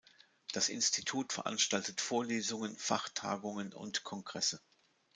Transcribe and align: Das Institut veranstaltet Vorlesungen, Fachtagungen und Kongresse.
Das 0.51 0.67
Institut 0.67 1.31
veranstaltet 1.31 2.01
Vorlesungen, 2.01 2.75
Fachtagungen 2.75 3.71
und 3.71 4.03
Kongresse. 4.03 4.59